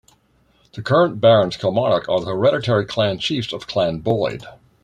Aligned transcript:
The 0.73 0.81
current 0.81 1.21
Barons 1.21 1.57
Kilmarnock 1.57 2.09
are 2.09 2.21
the 2.21 2.25
hereditary 2.33 2.87
Clan 2.87 3.19
Chiefs 3.19 3.53
of 3.53 3.67
Clan 3.67 3.99
Boyd. 3.99 4.43